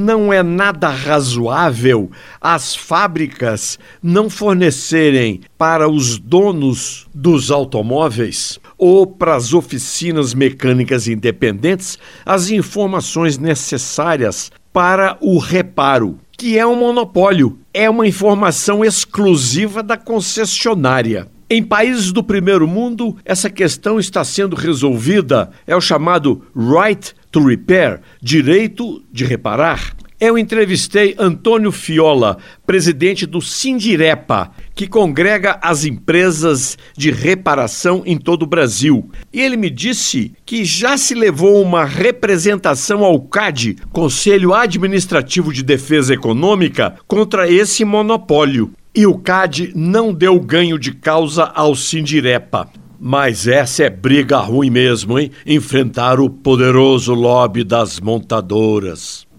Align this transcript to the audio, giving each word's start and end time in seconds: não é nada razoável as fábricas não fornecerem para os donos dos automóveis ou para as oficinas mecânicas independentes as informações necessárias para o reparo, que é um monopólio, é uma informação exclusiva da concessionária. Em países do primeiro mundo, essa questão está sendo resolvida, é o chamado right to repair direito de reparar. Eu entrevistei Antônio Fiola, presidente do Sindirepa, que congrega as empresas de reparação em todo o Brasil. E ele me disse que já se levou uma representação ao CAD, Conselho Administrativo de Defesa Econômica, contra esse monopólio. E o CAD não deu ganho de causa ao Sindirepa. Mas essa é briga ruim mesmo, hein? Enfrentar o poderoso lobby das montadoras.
não 0.00 0.32
é 0.32 0.42
nada 0.42 0.88
razoável 0.88 2.10
as 2.40 2.74
fábricas 2.74 3.78
não 4.02 4.30
fornecerem 4.30 5.42
para 5.58 5.88
os 5.88 6.18
donos 6.18 7.06
dos 7.14 7.50
automóveis 7.50 8.58
ou 8.78 9.06
para 9.06 9.36
as 9.36 9.52
oficinas 9.52 10.32
mecânicas 10.32 11.06
independentes 11.06 11.98
as 12.24 12.50
informações 12.50 13.36
necessárias 13.36 14.50
para 14.72 15.18
o 15.20 15.38
reparo, 15.38 16.18
que 16.32 16.56
é 16.56 16.66
um 16.66 16.76
monopólio, 16.76 17.58
é 17.74 17.90
uma 17.90 18.06
informação 18.06 18.84
exclusiva 18.84 19.82
da 19.82 19.96
concessionária. 19.96 21.28
Em 21.52 21.64
países 21.64 22.12
do 22.12 22.22
primeiro 22.22 22.68
mundo, 22.68 23.16
essa 23.24 23.50
questão 23.50 23.98
está 23.98 24.22
sendo 24.22 24.54
resolvida, 24.54 25.50
é 25.66 25.74
o 25.74 25.80
chamado 25.80 26.44
right 26.54 27.12
to 27.30 27.40
repair 27.40 28.00
direito 28.20 29.02
de 29.12 29.24
reparar. 29.24 29.94
Eu 30.20 30.36
entrevistei 30.36 31.14
Antônio 31.18 31.72
Fiola, 31.72 32.36
presidente 32.66 33.24
do 33.24 33.40
Sindirepa, 33.40 34.50
que 34.74 34.86
congrega 34.86 35.58
as 35.62 35.86
empresas 35.86 36.76
de 36.94 37.10
reparação 37.10 38.02
em 38.04 38.18
todo 38.18 38.42
o 38.42 38.46
Brasil. 38.46 39.10
E 39.32 39.40
ele 39.40 39.56
me 39.56 39.70
disse 39.70 40.34
que 40.44 40.62
já 40.62 40.98
se 40.98 41.14
levou 41.14 41.62
uma 41.62 41.86
representação 41.86 43.02
ao 43.02 43.18
CAD, 43.18 43.78
Conselho 43.90 44.52
Administrativo 44.52 45.54
de 45.54 45.62
Defesa 45.62 46.12
Econômica, 46.12 46.96
contra 47.08 47.50
esse 47.50 47.82
monopólio. 47.82 48.74
E 48.94 49.06
o 49.06 49.16
CAD 49.16 49.72
não 49.74 50.12
deu 50.12 50.38
ganho 50.38 50.78
de 50.78 50.92
causa 50.92 51.44
ao 51.44 51.74
Sindirepa. 51.74 52.68
Mas 53.02 53.48
essa 53.48 53.84
é 53.84 53.88
briga 53.88 54.36
ruim 54.40 54.68
mesmo, 54.68 55.18
hein? 55.18 55.30
Enfrentar 55.46 56.20
o 56.20 56.28
poderoso 56.28 57.14
lobby 57.14 57.64
das 57.64 57.98
montadoras. 57.98 59.29